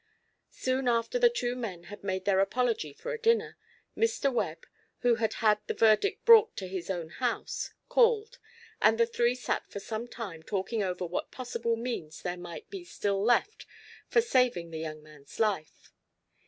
Soon 0.55 0.87
after 0.87 1.19
the 1.19 1.29
two 1.29 1.55
men 1.55 1.83
had 1.83 2.03
made 2.03 2.25
their 2.25 2.39
apology 2.39 2.91
for 2.91 3.13
a 3.13 3.21
dinner, 3.21 3.55
Mr. 3.95 4.33
Webb, 4.33 4.65
who 5.01 5.13
had 5.21 5.33
had 5.45 5.59
the 5.67 5.75
verdict 5.75 6.25
brought 6.25 6.57
to 6.57 6.67
his 6.67 6.89
own 6.89 7.09
house, 7.09 7.69
called, 7.87 8.39
and 8.81 8.97
the 8.97 9.05
three 9.05 9.35
sat 9.35 9.69
for 9.69 9.79
some 9.79 10.07
time 10.07 10.41
talking 10.41 10.81
over 10.81 11.05
what 11.05 11.29
possible 11.29 11.75
means 11.75 12.23
there 12.23 12.35
might 12.35 12.67
be 12.71 12.83
still 12.83 13.23
left 13.23 13.67
for 14.07 14.21
saving 14.21 14.71
the 14.71 14.79
young 14.79 15.03
man's 15.03 15.39
life. 15.39 15.93